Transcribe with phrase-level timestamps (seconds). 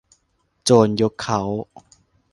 [0.63, 1.41] โจรยกเค้า